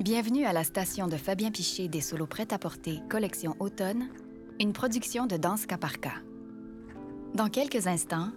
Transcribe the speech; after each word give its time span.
Bienvenue 0.00 0.46
à 0.46 0.54
la 0.54 0.64
station 0.64 1.08
de 1.08 1.18
Fabien 1.18 1.50
Piché 1.50 1.86
des 1.86 2.00
solos 2.00 2.26
prêt-à-porter 2.26 3.02
Collection 3.10 3.54
Automne, 3.60 4.08
une 4.58 4.72
production 4.72 5.26
de 5.26 5.36
Danse 5.36 5.66
Cas 5.66 5.76
par 5.76 6.00
Cas. 6.00 6.22
Dans 7.34 7.50
quelques 7.50 7.86
instants, 7.86 8.30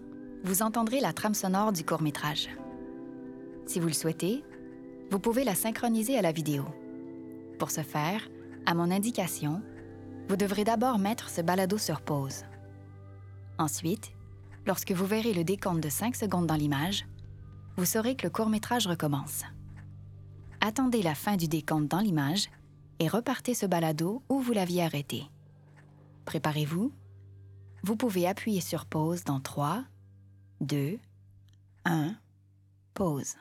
vous 0.44 0.62
entendrez 0.62 1.00
la 1.00 1.14
trame 1.14 1.34
sonore 1.34 1.72
du 1.72 1.86
court-métrage. 1.86 2.50
Si 3.66 3.80
vous 3.80 3.88
le 3.88 3.94
souhaitez, 3.94 4.44
vous 5.10 5.20
pouvez 5.20 5.46
la 5.46 5.56
synchroniser 5.56 6.18
à 6.18 6.22
la 6.22 6.34
vidéo. 6.34 6.66
Pour 7.60 7.72
ce 7.72 7.80
faire, 7.80 8.28
à 8.66 8.74
mon 8.74 8.92
indication, 8.92 9.62
vous 10.28 10.36
devrez 10.36 10.66
d'abord 10.66 11.00
mettre 11.00 11.30
ce 11.30 11.40
balado 11.40 11.78
sur 11.78 12.02
pause. 12.02 12.44
Ensuite, 13.58 14.12
lorsque 14.68 14.92
vous 14.92 15.06
verrez 15.06 15.32
le 15.32 15.46
décompte 15.46 15.80
de 15.80 15.88
5 15.90 16.14
secondes 16.18 16.46
dans 16.46 16.56
l'image, 16.56 17.06
vous 17.78 17.86
saurez 17.86 18.18
que 18.18 18.24
le 18.24 18.32
court-métrage 18.32 18.86
recommence. 18.86 19.44
Attendez 20.66 21.02
la 21.02 21.14
fin 21.14 21.36
du 21.36 21.50
décompte 21.50 21.90
dans 21.90 22.00
l'image 22.00 22.50
et 23.00 23.10
repartez 23.10 23.54
ce 23.54 23.66
balado 23.66 24.24
où 24.30 24.40
vous 24.40 24.54
l'aviez 24.54 24.82
arrêté. 24.82 25.26
Préparez-vous. 26.24 26.94
Vous 27.84 27.96
pouvez 27.98 28.26
appuyer 28.26 28.62
sur 28.62 28.86
pause 28.86 29.26
dans 29.26 29.42
3, 29.42 29.84
2, 30.62 31.00
1, 31.84 32.16
pause. 32.94 33.36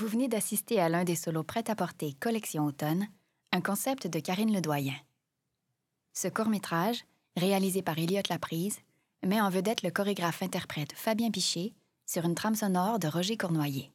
Vous 0.00 0.06
venez 0.06 0.28
d'assister 0.28 0.80
à 0.80 0.88
l'un 0.88 1.04
des 1.04 1.14
solos 1.14 1.42
prêt-à-porter 1.42 2.14
Collection 2.14 2.64
Automne, 2.64 3.06
un 3.52 3.60
concept 3.60 4.06
de 4.06 4.18
Karine 4.18 4.50
Ledoyen. 4.50 4.94
Ce 6.14 6.26
court-métrage, 6.26 7.04
réalisé 7.36 7.82
par 7.82 7.98
Elliot 7.98 8.22
Laprise, 8.30 8.78
met 9.22 9.42
en 9.42 9.50
vedette 9.50 9.82
le 9.82 9.90
chorégraphe-interprète 9.90 10.94
Fabien 10.94 11.30
Piché 11.30 11.74
sur 12.06 12.24
une 12.24 12.34
trame 12.34 12.54
sonore 12.54 12.98
de 12.98 13.08
Roger 13.08 13.36
Cournoyer. 13.36 13.92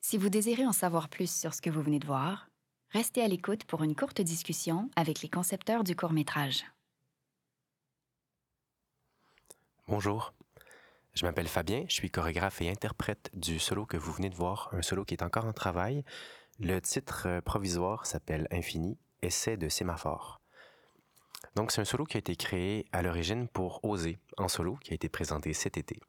Si 0.00 0.18
vous 0.18 0.30
désirez 0.30 0.66
en 0.66 0.72
savoir 0.72 1.08
plus 1.08 1.32
sur 1.32 1.54
ce 1.54 1.62
que 1.62 1.70
vous 1.70 1.82
venez 1.82 2.00
de 2.00 2.06
voir, 2.06 2.48
restez 2.90 3.22
à 3.22 3.28
l'écoute 3.28 3.62
pour 3.66 3.84
une 3.84 3.94
courte 3.94 4.20
discussion 4.20 4.90
avec 4.96 5.22
les 5.22 5.28
concepteurs 5.28 5.84
du 5.84 5.94
court-métrage. 5.94 6.64
Bonjour, 9.86 10.34
je 11.14 11.24
m'appelle 11.24 11.46
Fabien, 11.46 11.84
je 11.88 11.94
suis 11.94 12.10
chorégraphe 12.10 12.60
et 12.60 12.68
interprète 12.68 13.30
du 13.34 13.60
solo 13.60 13.86
que 13.86 13.96
vous 13.96 14.12
venez 14.12 14.30
de 14.30 14.34
voir, 14.34 14.68
un 14.72 14.82
solo 14.82 15.04
qui 15.04 15.14
est 15.14 15.22
encore 15.22 15.44
en 15.44 15.52
travail. 15.52 16.04
Le 16.58 16.80
titre 16.80 17.26
euh, 17.26 17.40
provisoire 17.40 18.06
s'appelle 18.06 18.48
Infini, 18.50 18.98
essai 19.22 19.56
de 19.56 19.68
sémaphore. 19.68 20.40
Donc 21.54 21.70
c'est 21.70 21.80
un 21.80 21.84
solo 21.84 22.04
qui 22.04 22.16
a 22.16 22.18
été 22.18 22.34
créé 22.34 22.86
à 22.92 23.02
l'origine 23.02 23.46
pour 23.46 23.84
Oser 23.84 24.18
en 24.38 24.48
solo, 24.48 24.76
qui 24.82 24.90
a 24.90 24.94
été 24.94 25.08
présenté 25.08 25.52
cet 25.52 25.76
été. 25.76 26.00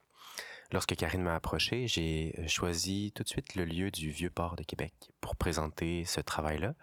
Lorsque 0.71 0.95
Karine 0.95 1.21
m'a 1.21 1.35
approché, 1.35 1.87
j'ai 1.87 2.33
euh, 2.39 2.47
choisi 2.47 3.11
tout 3.13 3.21
de 3.21 3.29
suite 3.29 3.53
le 3.53 3.65
lieu 3.65 3.91
du 3.91 4.09
Vieux-Port 4.09 4.55
de 4.55 4.63
Québec 4.63 4.93
pour 5.21 5.35
présenter 5.35 6.03
ce 6.05 6.19
travail-là. 6.19 6.73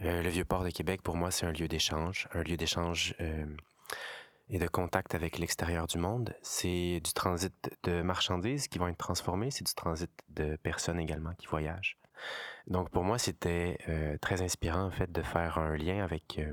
Euh, 0.00 0.22
le 0.22 0.28
Vieux-Port 0.30 0.64
de 0.64 0.70
Québec, 0.70 1.02
pour 1.02 1.16
moi, 1.16 1.30
c'est 1.30 1.44
un 1.44 1.52
lieu 1.52 1.68
d'échange, 1.68 2.28
un 2.32 2.42
lieu 2.42 2.56
d'échange 2.56 3.14
et 4.52 4.58
de 4.58 4.68
contact 4.68 5.14
avec 5.14 5.38
l'extérieur 5.38 5.86
du 5.86 5.98
monde. 5.98 6.34
C'est 6.42 7.00
du 7.02 7.12
transit 7.14 7.54
de 7.82 8.02
marchandises 8.02 8.68
qui 8.68 8.78
vont 8.78 8.86
être 8.86 8.98
transformées, 8.98 9.50
c'est 9.50 9.66
du 9.66 9.74
transit 9.74 10.10
de 10.28 10.56
personnes 10.56 11.00
également 11.00 11.32
qui 11.34 11.46
voyagent. 11.46 11.98
Donc 12.66 12.90
pour 12.90 13.02
moi, 13.02 13.18
c'était 13.18 13.78
euh, 13.88 14.16
très 14.18 14.42
inspirant 14.42 14.84
en 14.84 14.90
fait 14.90 15.10
de 15.10 15.22
faire 15.22 15.58
un 15.58 15.74
lien 15.74 16.04
avec 16.04 16.38
euh, 16.38 16.52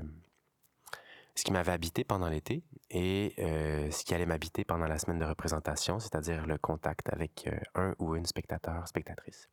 ce 1.34 1.44
qui 1.44 1.52
m'avait 1.52 1.72
habité 1.72 2.02
pendant 2.02 2.28
l'été 2.28 2.64
et 2.90 3.34
euh, 3.38 3.90
ce 3.90 4.02
qui 4.04 4.14
allait 4.14 4.26
m'habiter 4.26 4.64
pendant 4.64 4.86
la 4.86 4.98
semaine 4.98 5.18
de 5.18 5.26
représentation, 5.26 6.00
c'est-à-dire 6.00 6.46
le 6.46 6.56
contact 6.56 7.12
avec 7.12 7.48
un 7.74 7.94
ou 7.98 8.16
une 8.16 8.26
spectateur, 8.26 8.88
spectatrice. 8.88 9.48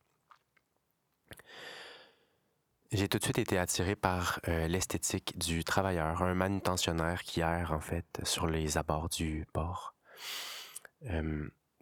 J'ai 2.90 3.08
tout 3.08 3.18
de 3.18 3.24
suite 3.24 3.38
été 3.38 3.58
attiré 3.58 3.96
par 3.96 4.40
euh, 4.48 4.66
l'esthétique 4.66 5.38
du 5.38 5.62
travailleur, 5.62 6.22
un 6.22 6.34
manutentionnaire 6.34 7.22
qui 7.22 7.40
erre 7.40 7.72
en 7.72 7.80
fait 7.80 8.20
sur 8.24 8.46
les 8.46 8.78
abords 8.78 9.08
du 9.10 9.46
port. 9.52 9.94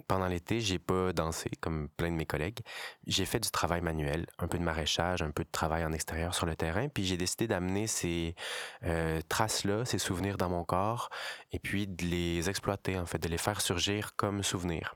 Pendant 0.09 0.29
l'été, 0.29 0.61
j'ai 0.61 0.79
pas 0.79 1.13
dansé 1.13 1.51
comme 1.61 1.89
plein 1.89 2.11
de 2.11 2.17
mes 2.17 2.27
collègues. 2.27 2.61
J'ai 3.07 3.25
fait 3.25 3.41
du 3.41 3.51
travail 3.51 3.81
manuel, 3.81 4.27
un 4.39 4.47
peu 4.47 4.57
de 4.57 4.63
maraîchage, 4.63 5.21
un 5.21 5.33
peu 5.33 5.43
de 5.43 5.51
travail 5.51 5.85
en 5.85 5.93
extérieur 5.93 6.35
sur 6.35 6.47
le 6.47 6.55
terrain, 6.55 6.89
puis 6.89 7.05
j'ai 7.05 7.17
décidé 7.17 7.49
d'amener 7.49 7.89
ces 7.89 8.37
euh, 8.85 9.21
traces-là, 9.29 9.85
ces 9.85 9.99
souvenirs 9.99 10.37
dans 10.37 10.49
mon 10.49 10.65
corps, 10.65 11.11
et 11.51 11.59
puis 11.59 11.89
de 11.89 12.05
les 12.05 12.49
exploiter 12.49 12.99
en 12.99 13.07
fait, 13.07 13.19
de 13.19 13.29
les 13.29 13.39
faire 13.39 13.61
surgir 13.61 14.15
comme 14.17 14.43
souvenirs 14.45 14.95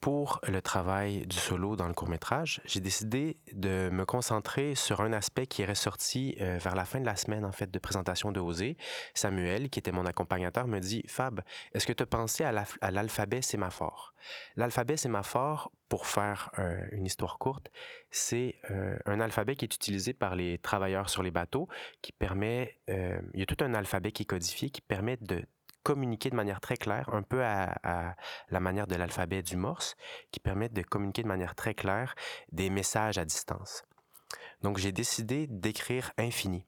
pour 0.00 0.40
le 0.48 0.62
travail 0.62 1.26
du 1.26 1.36
solo 1.36 1.76
dans 1.76 1.86
le 1.86 1.92
court 1.92 2.08
métrage, 2.08 2.62
j'ai 2.64 2.80
décidé 2.80 3.36
de 3.52 3.90
me 3.92 4.06
concentrer 4.06 4.74
sur 4.74 5.02
un 5.02 5.12
aspect 5.12 5.46
qui 5.46 5.62
est 5.62 5.66
ressorti 5.66 6.36
euh, 6.40 6.58
vers 6.58 6.74
la 6.74 6.86
fin 6.86 7.00
de 7.00 7.06
la 7.06 7.16
semaine 7.16 7.44
en 7.44 7.52
fait 7.52 7.70
de 7.70 7.78
présentation 7.78 8.32
de 8.32 8.40
Osée. 8.40 8.78
Samuel, 9.12 9.68
qui 9.68 9.78
était 9.78 9.92
mon 9.92 10.06
accompagnateur, 10.06 10.66
me 10.66 10.78
dit 10.78 11.04
Fab, 11.06 11.42
est-ce 11.74 11.86
que 11.86 11.92
tu 11.92 12.02
as 12.02 12.06
pensé 12.06 12.44
à 12.44 12.90
l'alphabet 12.90 13.42
sémaphore 13.42 14.14
L'alphabet 14.56 14.96
sémaphore, 14.96 15.70
pour 15.88 16.06
faire 16.06 16.50
euh, 16.58 16.80
une 16.92 17.04
histoire 17.04 17.38
courte, 17.38 17.70
c'est 18.10 18.56
euh, 18.70 18.96
un 19.04 19.20
alphabet 19.20 19.56
qui 19.56 19.64
est 19.66 19.74
utilisé 19.74 20.14
par 20.14 20.34
les 20.34 20.58
travailleurs 20.58 21.10
sur 21.10 21.22
les 21.22 21.30
bateaux, 21.30 21.68
qui 22.00 22.12
permet, 22.12 22.78
il 22.88 23.40
y 23.40 23.42
a 23.42 23.46
tout 23.46 23.62
un 23.62 23.74
alphabet 23.74 24.12
qui 24.12 24.22
est 24.22 24.26
codifié, 24.26 24.70
qui 24.70 24.80
permet 24.80 25.16
de 25.18 25.44
communiquer 25.90 26.30
de 26.30 26.36
manière 26.36 26.60
très 26.60 26.76
claire, 26.76 27.12
un 27.12 27.22
peu 27.22 27.44
à, 27.44 28.14
la 28.48 28.60
manière 28.60 28.86
de 28.86 28.94
l'alphabet 28.94 29.42
du 29.42 29.56
Morse, 29.56 29.96
qui 30.30 30.38
permettent 30.38 30.72
de 30.72 30.82
communiquer 30.82 31.24
de 31.24 31.28
manière 31.28 31.56
très 31.56 31.74
claire 31.74 32.14
des 32.52 32.70
messages 32.70 33.18
à 33.18 33.24
distance. 33.24 33.82
Donc 34.62 34.78
j'ai 34.78 34.92
décidé 34.92 35.48
d'écrire 35.48 36.12
infini 36.16 36.64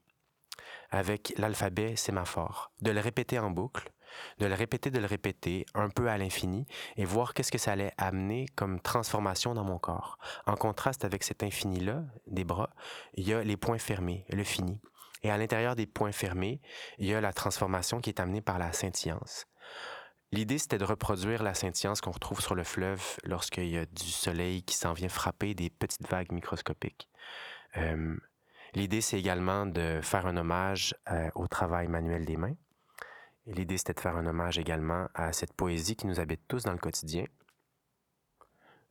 avec 0.91 1.33
l'alphabet 1.37 1.95
sémaphore, 1.95 2.73
de 2.81 2.91
le 2.91 2.99
répéter 2.99 3.39
en 3.39 3.49
boucle, 3.49 3.93
de 4.39 4.45
le 4.45 4.55
répéter, 4.55 4.91
de 4.91 4.99
le 4.99 5.05
répéter 5.05 5.65
un 5.73 5.89
peu 5.89 6.09
à 6.09 6.17
l'infini 6.17 6.65
et 6.97 7.05
voir 7.05 7.33
qu'est-ce 7.33 7.51
que 7.51 7.57
ça 7.57 7.71
allait 7.71 7.93
amener 7.97 8.47
comme 8.57 8.81
transformation 8.81 9.53
dans 9.53 9.63
mon 9.63 9.79
corps. 9.79 10.19
En 10.45 10.55
contraste 10.55 11.05
avec 11.05 11.23
cet 11.23 11.43
infini-là, 11.43 12.03
des 12.27 12.43
bras, 12.43 12.71
il 13.13 13.25
y 13.25 13.33
a 13.33 13.41
les 13.41 13.57
points 13.57 13.79
fermés, 13.79 14.25
le 14.29 14.43
fini. 14.43 14.81
Et 15.23 15.31
à 15.31 15.37
l'intérieur 15.37 15.75
des 15.75 15.87
points 15.87 16.11
fermés, 16.11 16.61
il 16.97 17.07
y 17.07 17.13
a 17.13 17.21
la 17.21 17.33
transformation 17.33 18.01
qui 18.01 18.09
est 18.09 18.19
amenée 18.19 18.41
par 18.41 18.59
la 18.59 18.71
scintillance. 18.73 19.45
L'idée, 20.31 20.57
c'était 20.57 20.77
de 20.77 20.83
reproduire 20.83 21.43
la 21.43 21.53
scintillance 21.53 22.01
qu'on 22.01 22.11
retrouve 22.11 22.41
sur 22.41 22.55
le 22.55 22.63
fleuve 22.63 23.17
lorsqu'il 23.23 23.69
y 23.69 23.77
a 23.77 23.85
du 23.85 24.09
soleil 24.09 24.63
qui 24.63 24.75
s'en 24.75 24.93
vient 24.93 25.09
frapper 25.09 25.53
des 25.53 25.69
petites 25.69 26.09
vagues 26.09 26.31
microscopiques. 26.31 27.07
L'idée, 28.75 29.01
c'est 29.01 29.19
également 29.19 29.65
de 29.67 29.99
faire 30.01 30.25
un 30.25 30.35
hommage 30.35 30.95
euh, 31.11 31.29
au 31.35 31.47
travail 31.47 31.87
manuel 31.87 32.25
des 32.25 32.37
mains. 32.37 32.55
L'idée, 33.45 33.77
c'était 33.77 33.93
de 33.93 33.99
faire 33.99 34.15
un 34.15 34.25
hommage 34.25 34.57
également 34.57 35.07
à 35.13 35.31
cette 35.31 35.53
poésie 35.53 35.95
qui 35.95 36.07
nous 36.07 36.19
habite 36.19 36.41
tous 36.47 36.63
dans 36.63 36.71
le 36.71 36.79
quotidien. 36.79 37.25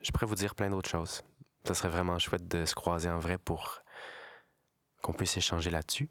Je 0.01 0.13
pourrais 0.13 0.27
vous 0.27 0.37
dire 0.37 0.55
plein 0.55 0.71
d'autres 0.71 0.91
choses. 0.91 1.23
Ce 1.67 1.75
serait 1.75 1.89
vraiment 1.89 2.19
chouette 2.19 2.47
de 2.47 2.65
se 2.65 2.75
croiser 2.75 3.09
en 3.09 3.19
vrai 3.19 3.39
pour 3.39 3.83
qu'on 5.03 5.13
puisse 5.13 5.37
échanger 5.37 5.71
là-dessus. 5.71 6.11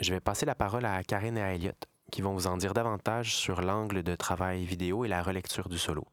Je 0.00 0.14
vais 0.14 0.20
passer 0.20 0.46
la 0.46 0.54
parole 0.54 0.84
à 0.84 1.02
Karine 1.02 1.36
et 1.38 1.42
à 1.42 1.54
Elliot, 1.54 1.72
qui 2.12 2.22
vont 2.22 2.32
vous 2.32 2.46
en 2.46 2.56
dire 2.56 2.72
davantage 2.72 3.34
sur 3.34 3.62
l'angle 3.62 4.04
de 4.04 4.14
travail 4.14 4.64
vidéo 4.64 5.04
et 5.04 5.08
la 5.08 5.22
relecture 5.22 5.68
du 5.68 5.76
solo. 5.76 6.06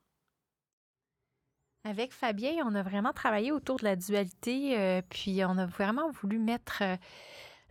Avec 1.83 2.11
Fabien, 2.11 2.65
on 2.65 2.73
a 2.73 2.81
vraiment 2.81 3.13
travaillé 3.13 3.51
autour 3.51 3.77
de 3.77 3.83
la 3.83 3.95
dualité, 3.95 4.79
euh, 4.79 5.03
puis 5.07 5.45
on 5.45 5.55
a 5.59 5.67
vraiment 5.67 6.09
voulu 6.09 6.39
mettre 6.39 6.81
euh, 6.81 6.95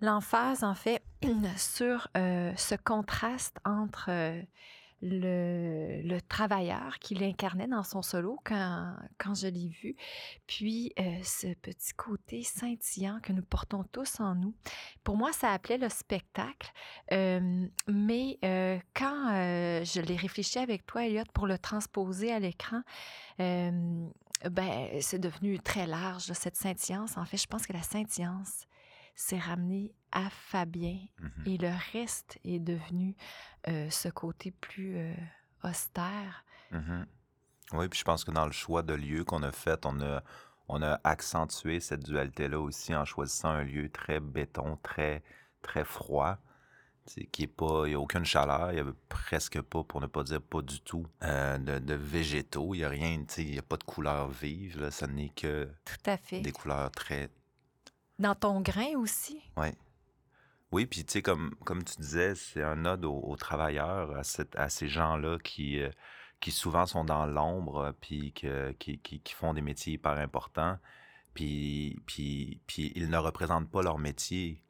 l'emphase, 0.00 0.62
en 0.62 0.76
fait, 0.76 1.02
sur 1.56 2.06
euh, 2.16 2.52
ce 2.56 2.76
contraste 2.76 3.58
entre 3.64 4.10
le, 5.02 6.18
travailleur 6.28 6.98
qu'il 6.98 7.22
incarnait 7.22 7.66
dans 7.66 7.82
son 7.82 8.02
solo 8.02 8.38
quand, 8.44 8.94
quand 9.18 9.34
je 9.34 9.48
l'ai 9.48 9.68
vu, 9.68 9.96
puis 10.46 10.92
euh, 10.98 11.18
ce 11.22 11.54
petit 11.54 11.92
côté 11.94 12.42
scintillant 12.42 13.20
que 13.22 13.32
nous 13.32 13.42
portons 13.42 13.84
tous 13.92 14.20
en 14.20 14.34
nous. 14.34 14.54
Pour 15.02 15.16
moi, 15.16 15.32
ça 15.32 15.52
appelait 15.52 15.78
le 15.78 15.88
spectacle, 15.88 16.72
euh, 17.12 17.66
mais 17.88 18.38
euh, 18.44 18.78
quand 18.94 19.30
je 19.84 20.00
l'ai 20.00 20.16
réfléchi 20.16 20.58
avec 20.58 20.86
toi, 20.86 21.04
Elliot, 21.06 21.24
pour 21.34 21.46
le 21.46 21.58
transposer 21.58 22.32
à 22.32 22.38
l'écran, 22.38 22.80
ben, 23.38 24.88
c'est 25.00 25.18
devenu 25.18 25.58
très 25.58 25.86
large, 25.86 26.32
cette 26.32 26.56
scintillance. 26.56 27.16
En 27.16 27.24
fait, 27.24 27.36
je 27.36 27.46
pense 27.46 27.66
que 27.66 27.72
la 27.72 27.82
scintillance, 27.82 28.66
s'est 29.14 29.38
ramené 29.38 29.94
à 30.12 30.30
Fabien 30.30 30.98
mmh 31.18 31.28
et 31.46 31.58
le 31.58 31.72
reste 31.92 32.38
est 32.44 32.58
devenu 32.58 33.16
euh, 33.68 33.88
ce 33.90 34.08
côté 34.08 34.50
plus 34.50 34.96
euh, 34.96 35.14
austère. 35.62 36.44
Mmh 36.70 37.04
oui, 37.72 37.88
puis 37.88 37.98
je 37.98 38.04
pense 38.04 38.24
que 38.24 38.30
dans 38.30 38.46
le 38.46 38.52
choix 38.52 38.82
de 38.82 38.94
lieu 38.94 39.24
qu'on 39.24 39.42
a 39.42 39.50
fait, 39.50 39.86
on 39.86 40.00
a, 40.00 40.22
on 40.68 40.82
a 40.82 41.00
accentué 41.02 41.80
cette 41.80 42.04
dualité-là 42.04 42.60
aussi 42.60 42.94
en 42.94 43.04
choisissant 43.04 43.48
un 43.48 43.64
lieu 43.64 43.88
très 43.88 44.20
béton, 44.20 44.78
très, 44.82 45.22
très 45.62 45.84
froid. 45.84 46.38
Qui 47.32 47.42
est 47.42 47.46
pas, 47.46 47.82
il 47.84 47.90
n'y 47.90 47.94
a 47.94 48.00
aucune 48.00 48.24
chaleur, 48.24 48.72
il 48.72 48.82
n'y 48.82 48.88
a 48.88 48.92
presque 49.10 49.60
pas, 49.60 49.84
pour 49.84 50.00
ne 50.00 50.06
pas 50.06 50.22
dire 50.22 50.40
pas 50.40 50.62
du 50.62 50.80
tout, 50.80 51.06
euh, 51.22 51.58
de, 51.58 51.94
végétaux. 51.94 52.74
Il 52.74 52.78
n'y 52.78 52.84
a 52.84 52.88
rien, 52.88 53.22
il 53.36 53.50
n'y 53.50 53.58
a 53.58 53.62
pas 53.62 53.76
de 53.76 53.84
couleurs 53.84 54.28
vives. 54.28 54.80
Là, 54.80 54.90
ce 54.90 55.04
n'est 55.04 55.28
que 55.28 55.68
tout 55.84 56.10
à 56.10 56.16
fait. 56.16 56.40
des 56.40 56.52
couleurs 56.52 56.90
très, 56.92 57.28
dans 58.18 58.34
ton 58.34 58.60
grain 58.60 58.96
aussi? 58.96 59.42
Oui. 59.56 59.68
Oui, 60.72 60.86
puis 60.86 61.04
tu 61.04 61.12
sais, 61.12 61.22
comme, 61.22 61.54
comme 61.64 61.84
tu 61.84 61.94
disais, 62.00 62.34
c'est 62.34 62.62
un 62.62 62.84
ode 62.84 63.04
aux, 63.04 63.36
travailleurs, 63.36 64.10
à, 64.56 64.68
ces 64.68 64.88
gens-là 64.88 65.38
qui, 65.38 65.80
euh, 65.80 65.90
qui 66.40 66.50
souvent 66.50 66.84
sont 66.84 67.04
dans 67.04 67.26
l'ombre, 67.26 67.94
puis 68.00 68.32
qui, 68.32 68.98
qui, 68.98 69.32
font 69.34 69.54
des 69.54 69.60
métiers 69.60 69.92
hyper 69.92 70.18
importants, 70.18 70.78
puis, 71.32 72.02
puis, 72.06 72.60
puis 72.66 72.92
ils 72.96 73.08
ne 73.08 73.18
représentent 73.18 73.70
pas 73.70 73.82
leur 73.82 73.98
métier. 73.98 74.60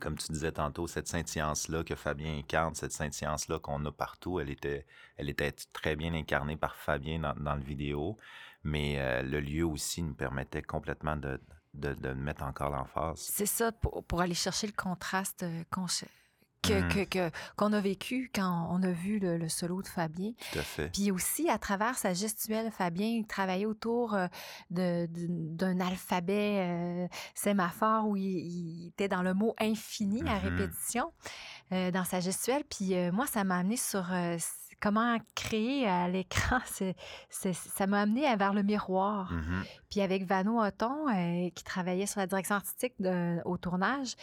Comme 0.00 0.16
tu 0.16 0.32
disais 0.32 0.52
tantôt, 0.52 0.86
cette 0.86 1.08
scintillance-là 1.08 1.84
que 1.84 1.94
Fabien 1.94 2.38
incarne, 2.38 2.74
cette 2.74 2.92
scintillance-là 2.92 3.58
qu'on 3.58 3.84
a 3.84 3.92
partout, 3.92 4.40
elle 4.40 4.48
était, 4.48 4.86
elle 5.18 5.28
était 5.28 5.52
très 5.74 5.94
bien 5.94 6.14
incarnée 6.14 6.56
par 6.56 6.76
Fabien 6.76 7.18
dans, 7.18 7.34
dans 7.34 7.54
le 7.54 7.62
vidéo, 7.62 8.16
mais 8.62 8.98
euh, 8.98 9.22
le 9.22 9.40
lieu 9.40 9.66
aussi 9.66 10.02
nous 10.02 10.14
permettait 10.14 10.62
complètement 10.62 11.16
de, 11.16 11.38
de, 11.74 12.12
mettre 12.14 12.44
encore 12.44 12.70
l'emphase. 12.70 13.18
C'est 13.18 13.46
ça, 13.46 13.72
pour, 13.72 14.20
aller 14.20 14.34
chercher 14.34 14.66
le 14.66 14.72
contraste 14.72 15.42
euh, 15.42 15.62
que, 16.62 16.80
que- 16.88 17.04
que- 17.04 17.30
qu'on 17.56 17.74
a 17.74 17.80
vécu 17.80 18.30
quand 18.34 18.68
on 18.70 18.82
a 18.82 18.90
vu 18.90 19.18
le, 19.18 19.36
le 19.36 19.48
solo 19.50 19.82
de 19.82 19.86
Fabien. 19.88 20.32
Tout 20.52 20.58
à 20.60 20.62
fait. 20.62 20.88
Puis 20.90 21.10
aussi, 21.10 21.50
à 21.50 21.58
travers 21.58 21.98
sa 21.98 22.14
gestuelle, 22.14 22.70
Fabien 22.70 23.06
il 23.06 23.26
travaillait 23.26 23.66
autour 23.66 24.14
euh, 24.14 24.28
d'un 24.70 25.80
alphabet 25.80 26.58
euh, 26.66 27.08
sémaphore 27.34 28.08
où 28.08 28.16
il, 28.16 28.24
il 28.24 28.86
était 28.88 29.08
dans 29.08 29.22
le 29.22 29.34
mot 29.34 29.54
infini 29.60 30.22
à 30.26 30.36
Mhm. 30.40 30.56
répétition 30.56 31.12
euh, 31.72 31.90
dans 31.90 32.04
sa 32.04 32.20
gestuelle. 32.20 32.64
Puis 32.64 32.94
euh, 32.94 33.12
moi, 33.12 33.26
ça 33.26 33.44
m'a 33.44 33.58
amené 33.58 33.76
sur 33.76 34.06
comment 34.84 35.16
créer 35.34 35.88
à 35.88 36.08
l'écran. 36.08 36.58
c'est- 37.30 37.54
ça 37.54 37.86
m'a 37.86 38.02
amené 38.02 38.26
à- 38.26 38.36
vers 38.36 38.52
le 38.52 38.62
miroir. 38.62 39.32
Mhm. 39.32 39.64
Puis 39.90 40.00
avec 40.02 40.24
Vano 40.24 40.60
Otton, 40.60 41.08
euh, 41.08 41.48
qui 41.54 41.64
travaillait 41.64 42.04
sur 42.06 42.20
la 42.20 42.26
direction 42.26 42.56
artistique 42.56 42.92
de- 43.00 43.40
au 43.46 43.56
tournage, 43.56 44.14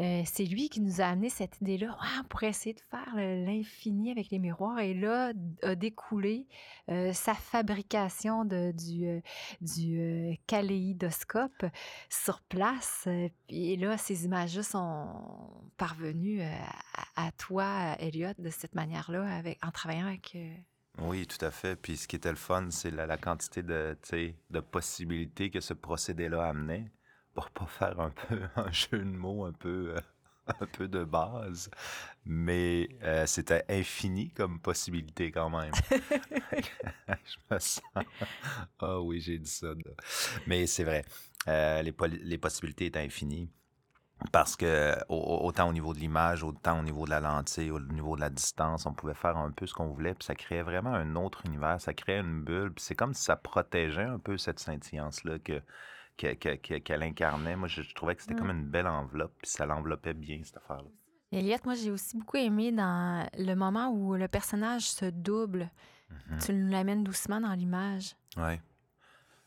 euh, 0.00 0.22
c'est 0.24 0.44
lui 0.44 0.70
qui 0.70 0.80
nous 0.80 1.00
a 1.02 1.04
amené 1.04 1.28
cette 1.28 1.60
idée-là. 1.60 1.88
Ouais, 1.88 2.08
on 2.20 2.24
pourrait 2.24 2.48
essayer 2.48 2.74
de 2.74 2.80
faire 2.80 3.14
l'infini 3.14 4.10
avec 4.10 4.30
les 4.30 4.38
miroirs. 4.38 4.78
Et 4.78 4.94
là, 4.94 5.32
a 5.62 5.74
découlé 5.74 6.46
euh, 6.88 7.12
sa 7.12 7.34
fabrication 7.34 8.44
de- 8.44 8.72
du, 8.72 9.20
du 9.60 10.38
kaléidoscope 10.46 11.66
sur 12.08 12.40
place. 12.42 13.08
Et 13.48 13.76
là, 13.76 13.98
ces 13.98 14.24
images-là 14.24 14.62
sont 14.62 15.06
parvenues 15.76 16.42
à, 16.42 17.26
à 17.26 17.32
toi, 17.32 17.96
Elliot, 17.98 18.30
de 18.38 18.50
cette 18.50 18.74
manière-là, 18.74 19.26
avec, 19.36 19.58
en 19.66 19.70
travaillant 19.70 20.05
Oui, 20.98 21.26
tout 21.26 21.44
à 21.44 21.50
fait. 21.50 21.76
Puis 21.76 21.96
ce 21.96 22.08
qui 22.08 22.16
était 22.16 22.30
le 22.30 22.36
fun, 22.36 22.68
c'est 22.70 22.90
la, 22.90 23.06
la 23.06 23.18
quantité 23.18 23.62
de, 23.62 23.96
de 24.50 24.60
possibilités 24.60 25.50
que 25.50 25.60
ce 25.60 25.74
procédé-là 25.74 26.48
amenait 26.48 26.90
pour 27.34 27.50
pas 27.50 27.66
faire 27.66 28.00
un 28.00 28.10
peu 28.10 28.40
un 28.56 28.72
jeu 28.72 28.98
de 28.98 29.04
mots 29.04 29.44
un 29.44 29.52
peu, 29.52 29.94
euh, 29.94 30.00
un 30.60 30.66
peu 30.66 30.88
de 30.88 31.04
base. 31.04 31.70
Mais 32.24 32.88
euh, 33.02 33.26
c'était 33.26 33.64
infini 33.68 34.30
comme 34.30 34.58
possibilité 34.60 35.30
quand 35.30 35.50
même. 35.50 35.72
Je 35.90 37.36
me 37.50 37.58
sens... 37.58 37.82
Ah 38.78 39.00
oui, 39.00 39.20
j'ai 39.20 39.38
dit 39.38 39.50
ça. 39.50 39.68
Mais 40.46 40.66
c'est 40.66 40.84
vrai. 40.84 41.04
Euh, 41.48 41.82
les 41.82 42.38
possibilités 42.38 42.86
étaient 42.86 43.00
infinies. 43.00 43.50
Parce 44.32 44.56
que 44.56 44.94
au- 45.08 45.14
au- 45.14 45.46
autant 45.46 45.68
au 45.68 45.72
niveau 45.72 45.92
de 45.92 45.98
l'image, 45.98 46.42
autant 46.42 46.78
au 46.80 46.82
niveau 46.82 47.04
de 47.04 47.10
la 47.10 47.20
lentille, 47.20 47.70
au 47.70 47.78
niveau 47.80 48.16
de 48.16 48.20
la 48.22 48.30
distance, 48.30 48.86
on 48.86 48.92
pouvait 48.94 49.14
faire 49.14 49.36
un 49.36 49.50
peu 49.50 49.66
ce 49.66 49.74
qu'on 49.74 49.88
voulait, 49.88 50.14
puis 50.14 50.24
ça 50.24 50.34
créait 50.34 50.62
vraiment 50.62 50.94
un 50.94 51.16
autre 51.16 51.42
univers, 51.44 51.80
ça 51.80 51.92
créait 51.92 52.20
une 52.20 52.42
bulle, 52.42 52.72
puis 52.72 52.82
c'est 52.82 52.94
comme 52.94 53.12
si 53.14 53.22
ça 53.22 53.36
protégeait 53.36 54.04
un 54.04 54.18
peu 54.18 54.38
cette 54.38 54.58
scintillance-là 54.58 55.38
que, 55.40 55.60
que- 56.16 56.32
que- 56.34 56.56
que- 56.56 56.78
qu'elle 56.78 57.02
incarnait. 57.02 57.56
Moi, 57.56 57.68
je, 57.68 57.82
je 57.82 57.94
trouvais 57.94 58.16
que 58.16 58.22
c'était 58.22 58.34
Mm. 58.34 58.38
comme 58.38 58.50
une 58.50 58.66
belle 58.66 58.86
enveloppe, 58.86 59.34
puis 59.42 59.50
ça 59.50 59.66
l'enveloppait 59.66 60.14
bien, 60.14 60.40
cette 60.42 60.56
affaire-là. 60.56 60.88
Elliot, 61.32 61.58
moi, 61.64 61.74
j'ai 61.74 61.90
aussi 61.90 62.16
beaucoup 62.16 62.38
aimé 62.38 62.72
dans 62.72 63.28
le 63.36 63.54
moment 63.54 63.90
où 63.90 64.14
le 64.14 64.28
personnage 64.28 64.88
se 64.88 65.04
double. 65.06 65.70
Mhm. 66.30 66.38
Tu 66.38 66.54
nous 66.54 66.70
l'amènes 66.70 67.04
doucement 67.04 67.40
dans 67.40 67.52
l'image. 67.52 68.16
Ouais. 68.36 68.60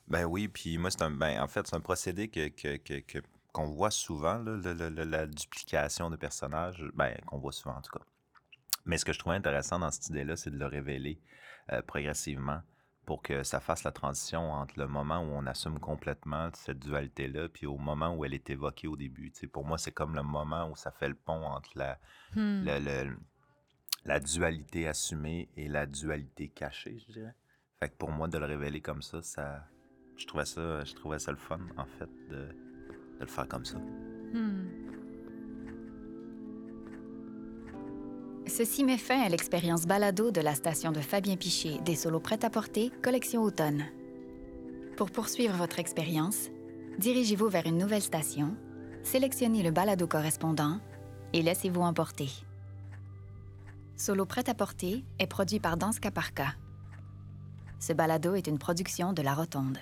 Ben 0.08 0.26
oui, 0.26 0.48
puis 0.48 0.78
moi, 0.78 0.92
c'est 0.92 1.02
un. 1.04 1.10
Ben, 1.12 1.42
en 1.42 1.48
fait, 1.48 1.66
c'est 1.66 1.76
un 1.76 1.80
procédé 1.80 2.28
que, 2.28 2.50
que- 2.50 2.76
que- 2.78 3.00
que- 3.00 3.24
qu'on 3.52 3.68
voit 3.68 3.92
souvent, 3.92 4.38
là, 4.38 4.56
le- 4.58 4.74
le- 4.74 4.90
le- 4.90 5.04
la 5.04 5.26
duplication 5.28 6.10
de 6.10 6.16
personnages. 6.16 6.84
Ben, 6.94 7.16
qu'on 7.26 7.38
voit 7.40 7.52
souvent, 7.52 7.76
en 7.76 7.82
tout 7.82 7.98
cas. 7.98 8.06
Mais 8.86 8.98
ce 8.98 9.06
que 9.06 9.14
je 9.14 9.20
trouvais 9.20 9.36
intéressant 9.36 9.80
dans 9.80 9.92
cette 9.92 10.08
idée-là, 10.10 10.36
c'est 10.36 10.52
de 10.52 10.58
le 10.58 10.66
révéler 10.66 11.20
euh, 11.72 11.82
progressivement 11.84 12.62
pour 13.06 13.22
que 13.22 13.44
ça 13.44 13.60
fasse 13.60 13.84
la 13.84 13.92
transition 13.92 14.52
entre 14.52 14.80
le 14.80 14.88
moment 14.88 15.20
où 15.20 15.28
on 15.32 15.46
assume 15.46 15.80
complètement 15.80 16.50
cette 16.54 16.80
dualité-là, 16.80 17.50
puis 17.50 17.66
au 17.68 17.78
moment 17.78 18.16
où 18.16 18.24
elle 18.26 18.34
est 18.34 18.50
évoquée 18.50 18.88
au 18.88 18.96
début. 18.98 19.32
Pour 19.52 19.66
moi, 19.66 19.78
c'est 19.78 19.92
comme 19.92 20.16
le 20.16 20.24
moment 20.24 20.70
où 20.70 20.76
ça 20.76 20.92
fait 20.92 21.08
le 21.10 21.16
pont 21.16 21.44
entre 21.46 21.70
la, 21.76 22.00
Hmm. 22.36 22.64
le- 22.66 22.80
le- 22.80 23.18
la 24.06 24.20
dualité 24.20 24.88
assumée 24.88 25.50
et 25.58 25.68
la 25.68 25.86
dualité 25.86 26.50
cachée, 26.50 26.98
je 27.08 27.14
dirais. 27.14 27.36
Fait 27.80 27.90
que 27.90 27.96
pour 27.96 28.12
moi, 28.12 28.28
de 28.28 28.38
le 28.38 28.46
révéler 28.46 28.82
comme 28.82 29.02
ça, 29.02 29.22
ça 29.22 29.64
je 30.18 30.26
trouvais 30.28 30.46
ça, 30.46 30.84
je 30.84 30.94
trouvais 30.96 31.18
ça 31.20 31.32
le 31.32 31.38
fun, 31.38 31.60
en 31.78 31.86
fait, 31.86 32.10
de, 32.30 32.50
de 33.20 33.26
le 33.26 33.30
faire 33.30 33.48
comme 33.48 33.66
ça. 33.66 33.78
Hmm. 34.34 34.68
Ceci 38.48 38.84
met 38.84 38.98
fin 38.98 39.22
à 39.22 39.30
l'expérience 39.30 39.86
balado 39.86 40.32
de 40.32 40.42
la 40.42 40.56
station 40.56 40.92
de 40.92 41.02
Fabien 41.02 41.36
Piché 41.36 41.80
des 41.86 41.96
solos 41.96 42.20
prêt-à-porter 42.20 42.92
Collection 43.04 43.44
Automne. 43.44 43.86
Pour 44.98 45.12
poursuivre 45.12 45.56
votre 45.56 45.80
expérience, 45.80 46.50
dirigez-vous 46.98 47.48
vers 47.48 47.68
une 47.68 47.78
nouvelle 47.78 48.02
station, 48.02 48.56
sélectionnez 49.04 49.62
le 49.62 49.72
balado 49.72 50.08
correspondant 50.08 50.80
et 51.32 51.42
laissez-vous 51.42 51.82
emporter. 51.82 52.30
Solo 53.96 54.26
prêt-à-porter 54.26 55.06
est 55.20 55.28
produit 55.28 55.60
par 55.60 55.78
Danska 55.78 56.10
Parka. 56.10 56.56
Ce 57.80 57.94
balado 57.94 58.34
est 58.34 58.48
une 58.48 58.58
production 58.58 59.14
de 59.14 59.22
La 59.22 59.34
Rotonde. 59.34 59.78